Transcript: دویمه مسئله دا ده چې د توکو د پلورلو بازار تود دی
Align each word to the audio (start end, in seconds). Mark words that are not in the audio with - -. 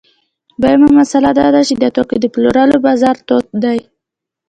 دویمه 0.61 0.89
مسئله 0.99 1.29
دا 1.39 1.47
ده 1.53 1.61
چې 1.67 1.73
د 1.77 1.83
توکو 1.95 2.15
د 2.21 2.25
پلورلو 2.33 2.77
بازار 2.87 3.15
تود 3.27 3.45
دی 3.63 3.79